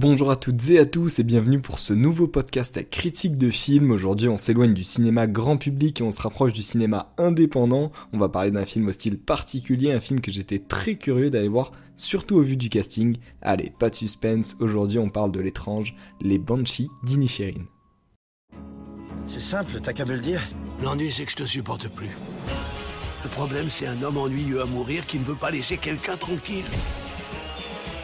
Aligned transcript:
Bonjour 0.00 0.30
à 0.30 0.36
toutes 0.36 0.70
et 0.70 0.78
à 0.78 0.86
tous 0.86 1.18
et 1.18 1.24
bienvenue 1.24 1.60
pour 1.60 1.78
ce 1.78 1.92
nouveau 1.92 2.26
podcast 2.26 2.74
à 2.78 2.82
critique 2.82 3.36
de 3.36 3.50
film. 3.50 3.90
Aujourd'hui 3.90 4.30
on 4.30 4.38
s'éloigne 4.38 4.72
du 4.72 4.82
cinéma 4.82 5.26
grand 5.26 5.58
public 5.58 6.00
et 6.00 6.02
on 6.02 6.10
se 6.10 6.22
rapproche 6.22 6.54
du 6.54 6.62
cinéma 6.62 7.12
indépendant. 7.18 7.92
On 8.14 8.18
va 8.18 8.30
parler 8.30 8.50
d'un 8.50 8.64
film 8.64 8.88
au 8.88 8.92
style 8.92 9.18
particulier, 9.18 9.92
un 9.92 10.00
film 10.00 10.22
que 10.22 10.30
j'étais 10.30 10.58
très 10.58 10.94
curieux 10.94 11.28
d'aller 11.28 11.48
voir, 11.48 11.72
surtout 11.96 12.36
au 12.36 12.40
vu 12.40 12.56
du 12.56 12.70
casting. 12.70 13.18
Allez, 13.42 13.74
pas 13.78 13.90
de 13.90 13.94
suspense, 13.94 14.56
aujourd'hui 14.58 14.98
on 14.98 15.10
parle 15.10 15.32
de 15.32 15.40
l'étrange, 15.40 15.94
les 16.22 16.38
Banshees 16.38 16.88
d'Inisherin. 17.04 17.66
C'est 19.26 19.42
simple, 19.42 19.80
t'as 19.82 19.92
qu'à 19.92 20.06
me 20.06 20.14
le 20.14 20.20
dire. 20.20 20.40
L'ennui 20.82 21.12
c'est 21.12 21.26
que 21.26 21.30
je 21.32 21.36
te 21.36 21.44
supporte 21.44 21.88
plus. 21.88 22.16
Le 23.22 23.28
problème 23.28 23.68
c'est 23.68 23.86
un 23.86 24.00
homme 24.02 24.16
ennuyeux 24.16 24.62
à 24.62 24.64
mourir 24.64 25.04
qui 25.04 25.18
ne 25.18 25.24
veut 25.24 25.34
pas 25.34 25.50
laisser 25.50 25.76
quelqu'un 25.76 26.16
tranquille. 26.16 26.64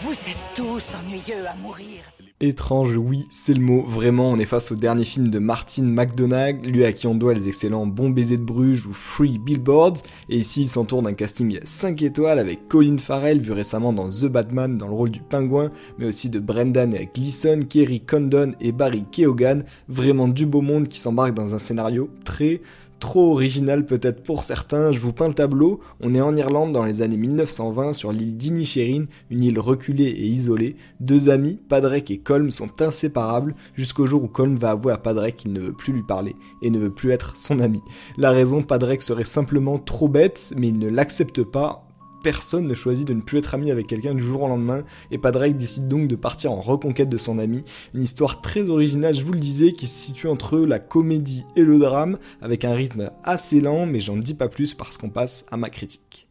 Vous 0.02 0.12
êtes 0.12 0.36
tous 0.54 0.94
ennuyeux 0.94 1.46
à 1.48 1.56
mourir. 1.56 2.02
Étrange, 2.38 2.94
oui, 2.98 3.24
c'est 3.30 3.54
le 3.54 3.62
mot. 3.62 3.82
Vraiment, 3.82 4.30
on 4.30 4.38
est 4.38 4.44
face 4.44 4.70
au 4.70 4.76
dernier 4.76 5.04
film 5.04 5.30
de 5.30 5.38
Martin 5.38 5.84
McDonagh, 5.84 6.66
lui 6.66 6.84
à 6.84 6.92
qui 6.92 7.06
on 7.06 7.14
doit 7.14 7.32
les 7.32 7.48
excellents 7.48 7.86
Bon 7.86 8.10
baiser 8.10 8.36
de 8.36 8.42
Bruges 8.42 8.84
ou 8.84 8.92
Free 8.92 9.38
Billboards. 9.38 10.02
Et 10.28 10.36
ici, 10.36 10.62
il 10.62 10.68
s'entoure 10.68 11.00
d'un 11.00 11.14
casting 11.14 11.58
5 11.64 12.02
étoiles 12.02 12.38
avec 12.38 12.68
Colin 12.68 12.98
Farrell, 12.98 13.40
vu 13.40 13.52
récemment 13.52 13.94
dans 13.94 14.10
The 14.10 14.26
Batman 14.26 14.76
dans 14.76 14.88
le 14.88 14.92
rôle 14.92 15.10
du 15.10 15.20
pingouin, 15.20 15.70
mais 15.98 16.04
aussi 16.04 16.28
de 16.28 16.40
Brendan 16.40 16.94
Gleeson, 17.14 17.60
Kerry 17.66 18.00
Condon 18.00 18.52
et 18.60 18.72
Barry 18.72 19.04
Keoghan. 19.10 19.62
Vraiment 19.88 20.28
du 20.28 20.44
beau 20.44 20.60
monde 20.60 20.88
qui 20.88 21.00
s'embarque 21.00 21.32
dans 21.32 21.54
un 21.54 21.58
scénario 21.58 22.10
très 22.24 22.60
trop 22.98 23.32
original 23.32 23.84
peut-être 23.84 24.22
pour 24.22 24.44
certains, 24.44 24.92
je 24.92 24.98
vous 24.98 25.12
peins 25.12 25.28
le 25.28 25.34
tableau, 25.34 25.80
on 26.00 26.14
est 26.14 26.20
en 26.20 26.34
Irlande 26.36 26.72
dans 26.72 26.84
les 26.84 27.02
années 27.02 27.16
1920 27.16 27.92
sur 27.92 28.12
l'île 28.12 28.36
d'Inisherin, 28.36 29.04
une 29.30 29.44
île 29.44 29.58
reculée 29.58 30.04
et 30.04 30.26
isolée. 30.26 30.76
Deux 31.00 31.28
amis, 31.28 31.58
Padrek 31.68 32.10
et 32.10 32.18
Colm, 32.18 32.50
sont 32.50 32.82
inséparables 32.82 33.54
jusqu'au 33.74 34.06
jour 34.06 34.24
où 34.24 34.28
Colm 34.28 34.56
va 34.56 34.70
avouer 34.70 34.92
à 34.92 34.98
Padrek 34.98 35.36
qu'il 35.36 35.52
ne 35.52 35.60
veut 35.60 35.72
plus 35.72 35.92
lui 35.92 36.02
parler 36.02 36.36
et 36.62 36.70
ne 36.70 36.78
veut 36.78 36.92
plus 36.92 37.10
être 37.10 37.36
son 37.36 37.60
ami. 37.60 37.80
La 38.16 38.30
raison, 38.30 38.62
Padrek 38.62 39.02
serait 39.02 39.24
simplement 39.24 39.78
trop 39.78 40.08
bête, 40.08 40.52
mais 40.56 40.68
il 40.68 40.78
ne 40.78 40.88
l'accepte 40.88 41.42
pas 41.42 41.85
personne 42.26 42.66
ne 42.66 42.74
choisit 42.74 43.06
de 43.06 43.14
ne 43.14 43.20
plus 43.20 43.38
être 43.38 43.54
ami 43.54 43.70
avec 43.70 43.86
quelqu'un 43.86 44.12
du 44.12 44.24
jour 44.24 44.42
au 44.42 44.48
lendemain, 44.48 44.82
et 45.12 45.18
Padraig 45.18 45.56
décide 45.56 45.86
donc 45.86 46.08
de 46.08 46.16
partir 46.16 46.50
en 46.50 46.60
reconquête 46.60 47.08
de 47.08 47.16
son 47.18 47.38
ami. 47.38 47.62
Une 47.94 48.02
histoire 48.02 48.40
très 48.40 48.68
originale, 48.68 49.14
je 49.14 49.24
vous 49.24 49.32
le 49.32 49.38
disais, 49.38 49.70
qui 49.70 49.86
se 49.86 50.06
situe 50.06 50.26
entre 50.26 50.58
la 50.58 50.80
comédie 50.80 51.44
et 51.54 51.62
le 51.62 51.78
drame, 51.78 52.18
avec 52.42 52.64
un 52.64 52.74
rythme 52.74 53.12
assez 53.22 53.60
lent, 53.60 53.86
mais 53.86 54.00
j'en 54.00 54.16
dis 54.16 54.34
pas 54.34 54.48
plus 54.48 54.74
parce 54.74 54.98
qu'on 54.98 55.08
passe 55.08 55.46
à 55.52 55.56
ma 55.56 55.70
critique. 55.70 56.25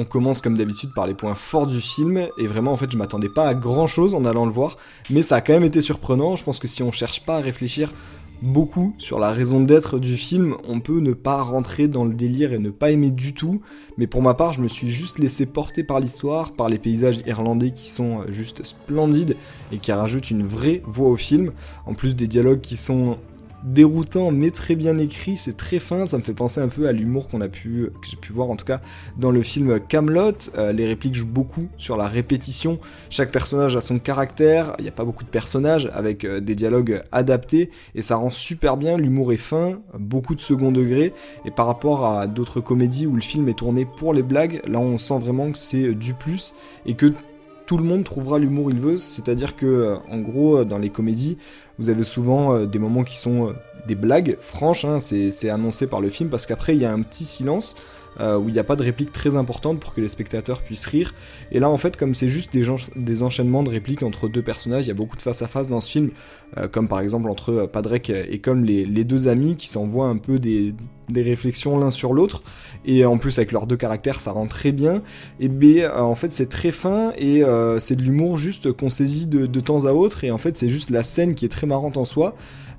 On 0.00 0.04
commence 0.04 0.40
comme 0.40 0.56
d'habitude 0.56 0.90
par 0.94 1.08
les 1.08 1.14
points 1.14 1.34
forts 1.34 1.66
du 1.66 1.80
film, 1.80 2.18
et 2.38 2.46
vraiment 2.46 2.72
en 2.72 2.76
fait 2.76 2.92
je 2.92 2.96
m'attendais 2.96 3.28
pas 3.28 3.48
à 3.48 3.54
grand 3.56 3.88
chose 3.88 4.14
en 4.14 4.24
allant 4.24 4.46
le 4.46 4.52
voir, 4.52 4.76
mais 5.10 5.22
ça 5.22 5.34
a 5.34 5.40
quand 5.40 5.54
même 5.54 5.64
été 5.64 5.80
surprenant, 5.80 6.36
je 6.36 6.44
pense 6.44 6.60
que 6.60 6.68
si 6.68 6.84
on 6.84 6.92
cherche 6.92 7.24
pas 7.24 7.38
à 7.38 7.40
réfléchir 7.40 7.92
beaucoup 8.40 8.94
sur 8.98 9.18
la 9.18 9.32
raison 9.32 9.60
d'être 9.60 9.98
du 9.98 10.16
film, 10.16 10.54
on 10.68 10.78
peut 10.78 11.00
ne 11.00 11.14
pas 11.14 11.42
rentrer 11.42 11.88
dans 11.88 12.04
le 12.04 12.14
délire 12.14 12.52
et 12.52 12.60
ne 12.60 12.70
pas 12.70 12.92
aimer 12.92 13.10
du 13.10 13.34
tout, 13.34 13.60
mais 13.96 14.06
pour 14.06 14.22
ma 14.22 14.34
part 14.34 14.52
je 14.52 14.60
me 14.60 14.68
suis 14.68 14.86
juste 14.86 15.18
laissé 15.18 15.46
porter 15.46 15.82
par 15.82 15.98
l'histoire, 15.98 16.52
par 16.52 16.68
les 16.68 16.78
paysages 16.78 17.20
irlandais 17.26 17.72
qui 17.72 17.88
sont 17.88 18.20
juste 18.28 18.64
splendides 18.64 19.36
et 19.72 19.78
qui 19.78 19.90
rajoutent 19.90 20.30
une 20.30 20.46
vraie 20.46 20.80
voix 20.86 21.08
au 21.08 21.16
film, 21.16 21.50
en 21.86 21.94
plus 21.94 22.14
des 22.14 22.28
dialogues 22.28 22.60
qui 22.60 22.76
sont 22.76 23.18
déroutant 23.64 24.30
mais 24.30 24.50
très 24.50 24.76
bien 24.76 24.94
écrit, 24.96 25.36
c'est 25.36 25.56
très 25.56 25.78
fin, 25.78 26.06
ça 26.06 26.18
me 26.18 26.22
fait 26.22 26.34
penser 26.34 26.60
un 26.60 26.68
peu 26.68 26.86
à 26.86 26.92
l'humour 26.92 27.28
qu'on 27.28 27.40
a 27.40 27.48
pu, 27.48 27.90
que 28.00 28.08
j'ai 28.08 28.16
pu 28.16 28.32
voir 28.32 28.50
en 28.50 28.56
tout 28.56 28.64
cas 28.64 28.80
dans 29.16 29.30
le 29.30 29.42
film 29.42 29.80
Camelot. 29.80 30.32
Euh, 30.56 30.72
les 30.72 30.86
répliques 30.86 31.14
jouent 31.14 31.26
beaucoup 31.26 31.68
sur 31.76 31.96
la 31.96 32.08
répétition. 32.08 32.78
Chaque 33.10 33.32
personnage 33.32 33.76
a 33.76 33.80
son 33.80 33.98
caractère. 33.98 34.74
Il 34.78 34.82
n'y 34.82 34.88
a 34.88 34.92
pas 34.92 35.04
beaucoup 35.04 35.24
de 35.24 35.28
personnages 35.28 35.90
avec 35.92 36.24
euh, 36.24 36.40
des 36.40 36.54
dialogues 36.54 37.02
adaptés 37.12 37.70
et 37.94 38.02
ça 38.02 38.16
rend 38.16 38.30
super 38.30 38.76
bien. 38.76 38.96
L'humour 38.96 39.32
est 39.32 39.36
fin, 39.36 39.80
beaucoup 39.98 40.34
de 40.34 40.40
second 40.40 40.72
degré 40.72 41.12
et 41.44 41.50
par 41.50 41.66
rapport 41.66 42.06
à 42.06 42.26
d'autres 42.26 42.60
comédies 42.60 43.06
où 43.06 43.14
le 43.14 43.22
film 43.22 43.48
est 43.48 43.58
tourné 43.58 43.86
pour 43.86 44.12
les 44.12 44.22
blagues, 44.22 44.60
là 44.66 44.78
on 44.78 44.98
sent 44.98 45.18
vraiment 45.18 45.50
que 45.50 45.58
c'est 45.58 45.94
du 45.94 46.14
plus 46.14 46.54
et 46.86 46.94
que 46.94 47.12
tout 47.68 47.76
le 47.76 47.84
monde 47.84 48.02
trouvera 48.02 48.38
l'humour 48.38 48.70
il 48.70 48.80
veut, 48.80 48.96
c'est-à-dire 48.96 49.54
que 49.54 49.66
euh, 49.66 49.96
en 50.10 50.18
gros 50.20 50.64
dans 50.64 50.78
les 50.78 50.88
comédies, 50.88 51.36
vous 51.78 51.90
avez 51.90 52.02
souvent 52.02 52.54
euh, 52.54 52.66
des 52.66 52.78
moments 52.78 53.04
qui 53.04 53.16
sont 53.16 53.48
euh, 53.48 53.52
des 53.86 53.94
blagues 53.94 54.36
franches, 54.40 54.84
hein, 54.84 55.00
c'est 55.00 55.50
annoncé 55.50 55.86
par 55.86 56.00
le 56.00 56.10
film, 56.10 56.30
parce 56.30 56.46
qu'après 56.46 56.74
il 56.74 56.82
y 56.82 56.84
a 56.84 56.92
un 56.92 57.02
petit 57.02 57.24
silence 57.24 57.76
euh, 58.20 58.36
où 58.36 58.48
il 58.48 58.52
n'y 58.52 58.58
a 58.58 58.64
pas 58.64 58.74
de 58.74 58.82
réplique 58.82 59.12
très 59.12 59.36
importante 59.36 59.80
pour 59.80 59.94
que 59.94 60.00
les 60.00 60.08
spectateurs 60.08 60.62
puissent 60.62 60.86
rire. 60.86 61.14
Et 61.52 61.60
là 61.60 61.68
en 61.68 61.76
fait 61.76 61.96
comme 61.96 62.14
c'est 62.14 62.28
juste 62.28 62.50
des, 62.52 63.22
enchaînements 63.22 63.62
de 63.62 63.70
répliques 63.70 64.02
entre 64.02 64.28
deux 64.28 64.42
personnages, 64.42 64.86
il 64.86 64.88
y 64.88 64.92
a 64.92 64.94
beaucoup 64.94 65.16
de 65.16 65.22
face 65.22 65.42
à 65.42 65.46
face 65.46 65.68
dans 65.68 65.80
ce 65.80 65.90
film, 65.90 66.10
comme 66.72 66.88
par 66.88 67.00
exemple 67.00 67.30
entre 67.30 67.66
Padrek 67.66 68.10
et 68.10 68.40
comme 68.40 68.64
les, 68.64 68.84
les 68.84 69.04
deux 69.04 69.28
amis 69.28 69.56
qui 69.56 69.68
s'envoient 69.68 70.08
un 70.08 70.16
peu 70.16 70.38
des, 70.38 70.74
des 71.08 71.22
réflexions 71.22 71.78
l'un 71.78 71.90
sur 71.90 72.12
l'autre 72.12 72.42
et 72.84 73.04
en 73.04 73.18
plus 73.18 73.38
avec 73.38 73.52
leurs 73.52 73.66
deux 73.66 73.76
caractères 73.76 74.20
ça 74.20 74.32
rend 74.32 74.46
très 74.46 74.72
bien 74.72 75.02
et 75.40 75.48
B 75.48 75.80
en 75.96 76.14
fait 76.14 76.32
c'est 76.32 76.48
très 76.48 76.72
fin 76.72 77.12
et 77.18 77.42
c'est 77.80 77.96
de 77.96 78.02
l'humour 78.02 78.38
juste 78.38 78.72
qu'on 78.72 78.90
saisit 78.90 79.26
de, 79.26 79.46
de, 79.46 79.60
temps 79.60 79.86
à 79.86 79.92
autre 79.92 80.24
et 80.24 80.30
en 80.30 80.38
fait 80.38 80.56
c'est 80.56 80.68
juste 80.68 80.90
la 80.90 81.02
scène 81.02 81.34
qui 81.34 81.44
est 81.44 81.48
très 81.48 81.66
marrante 81.66 81.96
en 81.96 82.04
soi, 82.04 82.34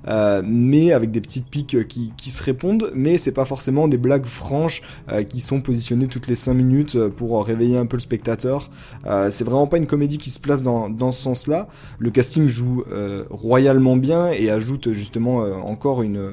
euh, 0.08 0.42
mais 0.44 0.92
avec 0.92 1.10
des 1.10 1.20
petites 1.20 1.48
piques 1.48 1.86
qui, 1.88 2.12
qui 2.16 2.30
se 2.30 2.42
répondent, 2.42 2.90
mais 2.94 3.18
c'est 3.18 3.32
pas 3.32 3.44
forcément 3.44 3.88
des 3.88 3.98
blagues 3.98 4.26
franches 4.26 4.82
euh, 5.10 5.22
qui 5.22 5.40
sont 5.40 5.60
positionnées 5.60 6.06
toutes 6.06 6.26
les 6.26 6.36
5 6.36 6.54
minutes 6.54 6.98
pour 7.08 7.44
réveiller 7.44 7.76
un 7.76 7.86
peu 7.86 7.96
le 7.96 8.02
spectateur. 8.02 8.70
Euh, 9.06 9.30
c'est 9.30 9.44
vraiment 9.44 9.66
pas 9.66 9.76
une 9.76 9.86
comédie 9.86 10.18
qui 10.18 10.30
se 10.30 10.40
place 10.40 10.62
dans, 10.62 10.88
dans 10.88 11.12
ce 11.12 11.22
sens-là. 11.22 11.68
Le 11.98 12.10
casting 12.10 12.48
joue 12.48 12.84
royalement 13.30 13.96
bien 13.96 14.30
et 14.30 14.50
ajoute 14.50 14.92
justement 14.92 15.38
encore 15.38 16.02
une 16.02 16.32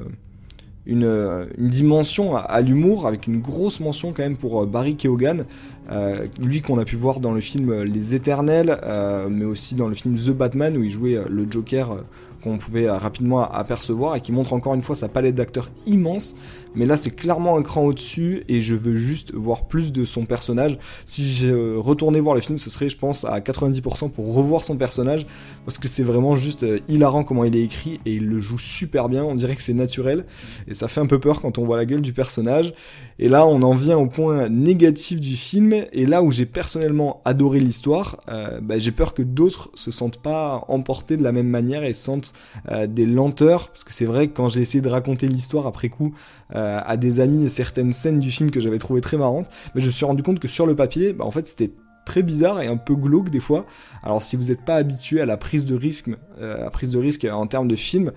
une, 0.88 1.46
une, 1.58 1.68
dimension 1.68 2.34
à, 2.34 2.60
l'humour, 2.60 3.06
avec 3.06 3.26
une 3.26 3.40
grosse 3.40 3.78
mention 3.78 4.12
quand 4.12 4.22
même 4.22 4.36
pour 4.36 4.66
Barry 4.66 4.96
Keoghan, 4.96 5.44
euh, 5.90 6.26
lui 6.40 6.60
qu'on 6.60 6.78
a 6.78 6.84
pu 6.84 6.96
voir 6.96 7.20
dans 7.20 7.32
le 7.32 7.40
film 7.40 7.82
Les 7.82 8.14
Éternels, 8.14 8.78
euh, 8.82 9.28
mais 9.30 9.44
aussi 9.44 9.74
dans 9.74 9.88
le 9.88 9.94
film 9.94 10.16
The 10.16 10.30
Batman 10.30 10.76
où 10.76 10.82
il 10.82 10.90
jouait 10.90 11.18
le 11.28 11.46
Joker 11.50 11.98
qu'on 12.42 12.58
pouvait 12.58 12.90
rapidement 12.90 13.42
apercevoir 13.50 14.16
et 14.16 14.20
qui 14.20 14.32
montre 14.32 14.52
encore 14.52 14.74
une 14.74 14.82
fois 14.82 14.96
sa 14.96 15.08
palette 15.08 15.34
d'acteurs 15.34 15.70
immense 15.86 16.34
mais 16.74 16.86
là 16.86 16.96
c'est 16.96 17.10
clairement 17.10 17.56
un 17.56 17.62
cran 17.62 17.82
au-dessus 17.82 18.44
et 18.48 18.60
je 18.60 18.74
veux 18.74 18.96
juste 18.96 19.34
voir 19.34 19.66
plus 19.66 19.92
de 19.92 20.04
son 20.04 20.26
personnage. 20.26 20.78
Si 21.06 21.32
je 21.32 21.76
retournais 21.76 22.20
voir 22.20 22.34
le 22.34 22.40
film, 22.40 22.58
ce 22.58 22.70
serait 22.70 22.88
je 22.88 22.96
pense 22.96 23.24
à 23.24 23.40
90% 23.40 24.10
pour 24.10 24.34
revoir 24.34 24.64
son 24.64 24.76
personnage 24.76 25.26
parce 25.64 25.78
que 25.78 25.88
c'est 25.88 26.02
vraiment 26.02 26.36
juste 26.36 26.62
euh, 26.62 26.80
hilarant 26.88 27.24
comment 27.24 27.44
il 27.44 27.56
est 27.56 27.62
écrit 27.62 28.00
et 28.06 28.14
il 28.14 28.28
le 28.28 28.40
joue 28.40 28.58
super 28.58 29.08
bien, 29.08 29.24
on 29.24 29.34
dirait 29.34 29.56
que 29.56 29.62
c'est 29.62 29.74
naturel 29.74 30.24
et 30.66 30.74
ça 30.74 30.88
fait 30.88 31.00
un 31.00 31.06
peu 31.06 31.18
peur 31.18 31.40
quand 31.40 31.58
on 31.58 31.64
voit 31.64 31.76
la 31.76 31.84
gueule 31.84 32.02
du 32.02 32.12
personnage. 32.12 32.74
Et 33.18 33.28
là 33.28 33.46
on 33.46 33.62
en 33.62 33.74
vient 33.74 33.98
au 33.98 34.06
point 34.06 34.48
négatif 34.48 35.20
du 35.20 35.36
film 35.36 35.72
et 35.92 36.06
là 36.06 36.22
où 36.22 36.30
j'ai 36.30 36.46
personnellement 36.46 37.20
adoré 37.24 37.60
l'histoire, 37.60 38.20
euh, 38.28 38.60
bah, 38.60 38.78
j'ai 38.78 38.92
peur 38.92 39.14
que 39.14 39.22
d'autres 39.22 39.70
se 39.74 39.90
sentent 39.90 40.22
pas 40.22 40.64
emportés 40.68 41.16
de 41.16 41.22
la 41.22 41.32
même 41.32 41.48
manière 41.48 41.82
et 41.82 41.94
sentent 41.94 42.27
euh, 42.70 42.86
des 42.86 43.06
lenteurs 43.06 43.68
parce 43.68 43.84
que 43.84 43.92
c'est 43.92 44.04
vrai 44.04 44.28
que 44.28 44.34
quand 44.34 44.48
j'ai 44.48 44.60
essayé 44.60 44.80
de 44.80 44.88
raconter 44.88 45.28
l'histoire 45.28 45.66
après 45.66 45.88
coup, 45.88 46.14
euh, 46.54 46.80
à 46.84 46.96
des 46.96 47.20
amis 47.20 47.48
certaines 47.48 47.92
scènes 47.92 48.20
du 48.20 48.30
film 48.30 48.50
que 48.50 48.60
j'avais 48.60 48.78
trouvé 48.78 49.00
très 49.00 49.16
marrantes, 49.16 49.48
mais 49.74 49.80
je 49.80 49.86
me 49.86 49.90
suis 49.90 50.04
rendu 50.04 50.22
compte 50.22 50.40
que 50.40 50.48
sur 50.48 50.66
le 50.66 50.74
papier, 50.74 51.12
bah, 51.12 51.24
en 51.24 51.30
fait, 51.30 51.46
c'était 51.46 51.72
très 52.04 52.22
bizarre 52.22 52.60
et 52.62 52.66
un 52.66 52.78
peu 52.78 52.94
glauque 52.94 53.28
des 53.28 53.40
fois. 53.40 53.66
Alors 54.02 54.22
si 54.22 54.36
vous 54.36 54.44
n'êtes 54.44 54.64
pas 54.64 54.76
habitué 54.76 55.20
à 55.20 55.26
la 55.26 55.36
prise 55.36 55.66
de 55.66 55.74
risque, 55.74 56.08
euh, 56.40 56.66
à 56.66 56.70
prise 56.70 56.90
de 56.90 56.98
risque 56.98 57.26
en 57.30 57.46
termes 57.46 57.68
de 57.68 57.76
film, 57.76 58.12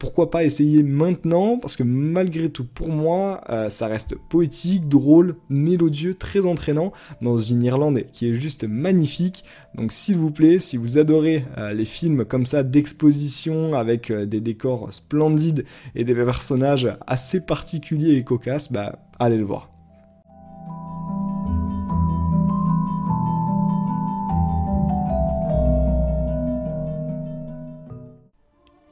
pourquoi 0.00 0.30
pas 0.30 0.44
essayer 0.44 0.82
maintenant 0.82 1.58
Parce 1.58 1.76
que 1.76 1.82
malgré 1.82 2.48
tout, 2.48 2.64
pour 2.64 2.88
moi, 2.88 3.42
euh, 3.50 3.68
ça 3.68 3.86
reste 3.86 4.16
poétique, 4.16 4.88
drôle, 4.88 5.36
mélodieux, 5.50 6.14
très 6.14 6.46
entraînant 6.46 6.92
dans 7.20 7.36
une 7.36 7.62
Irlande 7.62 8.04
qui 8.10 8.30
est 8.30 8.34
juste 8.34 8.64
magnifique. 8.64 9.44
Donc 9.74 9.92
s'il 9.92 10.16
vous 10.16 10.30
plaît, 10.30 10.58
si 10.58 10.78
vous 10.78 10.96
adorez 10.96 11.44
euh, 11.58 11.74
les 11.74 11.84
films 11.84 12.24
comme 12.24 12.46
ça 12.46 12.62
d'exposition 12.62 13.74
avec 13.74 14.10
euh, 14.10 14.24
des 14.24 14.40
décors 14.40 14.90
splendides 14.90 15.66
et 15.94 16.04
des 16.04 16.14
personnages 16.14 16.88
assez 17.06 17.44
particuliers 17.44 18.14
et 18.14 18.24
cocasses, 18.24 18.72
bah 18.72 18.98
allez 19.18 19.36
le 19.36 19.44
voir. 19.44 19.68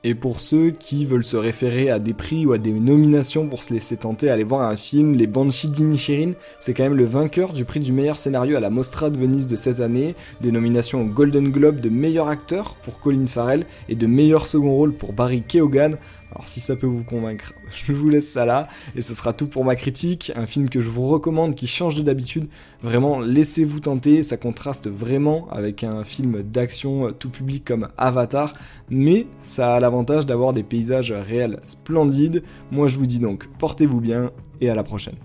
Et 0.05 0.15
pour 0.15 0.39
ceux 0.39 0.71
qui 0.71 1.05
veulent 1.05 1.25
se 1.25 1.37
référer 1.37 1.91
à 1.91 1.99
des 1.99 2.15
prix 2.15 2.47
ou 2.47 2.53
à 2.53 2.59
des 2.59 2.71
nominations 2.71 3.49
pour 3.49 3.65
se 3.65 3.75
laisser 3.75 3.97
tenter, 3.97 4.31
aller 4.31 4.45
voir 4.45 4.69
un 4.69 4.77
film, 4.77 5.15
Les 5.15 5.27
Banshees 5.27 5.71
d'Inisherin, 5.71 6.35
c'est 6.61 6.73
quand 6.73 6.85
même 6.85 6.95
le 6.95 7.05
vainqueur 7.05 7.53
du 7.53 7.65
prix 7.65 7.81
du 7.81 7.91
meilleur 7.91 8.17
scénario 8.17 8.57
à 8.57 8.61
la 8.61 8.71
Mostra 8.71 9.11
de 9.11 9.19
Venise 9.19 9.49
de 9.49 9.57
cette 9.57 9.81
année, 9.81 10.15
des 10.41 10.53
nominations 10.53 11.03
au 11.03 11.07
Golden 11.07 11.51
Globe 11.51 11.81
de 11.81 11.89
meilleur 11.89 12.29
acteur 12.29 12.77
pour 12.85 13.01
Colin 13.01 13.27
Farrell 13.27 13.67
et 13.89 13.97
de 13.97 14.07
meilleur 14.07 14.47
second 14.47 14.73
rôle 14.73 14.93
pour 14.93 15.13
Barry 15.13 15.43
Keoghan. 15.43 15.97
Alors 16.39 16.47
si 16.47 16.61
ça 16.61 16.77
peut 16.77 16.87
vous 16.87 17.03
convaincre, 17.03 17.53
je 17.71 17.93
vous 17.93 18.09
laisse 18.09 18.29
ça 18.29 18.47
là, 18.47 18.69
et 18.95 19.03
ce 19.03 19.13
sera 19.13 19.33
tout 19.33 19.49
pour 19.49 19.65
ma 19.65 19.75
critique, 19.75 20.31
un 20.37 20.47
film 20.47 20.71
que 20.71 20.81
je 20.81 20.89
vous 20.89 21.09
recommande 21.09 21.57
qui 21.57 21.67
change 21.67 21.97
de 21.97 22.03
d'habitude, 22.03 22.49
vraiment 22.81 23.19
laissez-vous 23.19 23.81
tenter, 23.81 24.23
ça 24.23 24.37
contraste 24.37 24.89
vraiment 24.89 25.49
avec 25.51 25.83
un 25.83 26.05
film 26.05 26.43
d'action 26.43 27.13
tout 27.13 27.29
public 27.29 27.65
comme 27.65 27.89
Avatar, 27.99 28.53
mais 28.89 29.27
ça 29.43 29.75
a 29.75 29.81
l'avantage 29.81 30.27
d'avoir 30.27 30.53
des 30.53 30.63
paysages 30.63 31.11
réels 31.11 31.59
splendides, 31.67 32.45
moi 32.71 32.87
je 32.87 32.99
vous 32.99 33.07
dis 33.07 33.19
donc 33.19 33.49
portez-vous 33.59 34.01
bien, 34.01 34.31
et 34.61 34.71
à 34.71 34.77
la 34.77 34.85
prochaine. 34.85 35.17